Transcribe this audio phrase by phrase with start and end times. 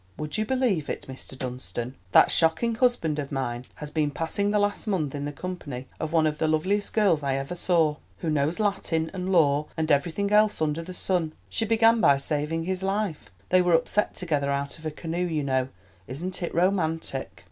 [0.17, 1.37] Would you believe it, Mr.
[1.37, 1.93] Dunstan?
[2.11, 6.11] that shocking husband of mine has been passing the last month in the company of
[6.11, 10.31] one of the loveliest girls I ever saw, who knows Latin and law and everything
[10.31, 11.33] else under the sun.
[11.51, 15.43] She began by saving his life, they were upset together out of a canoe, you
[15.43, 15.67] know.
[16.07, 17.39] Isn't it romantic?"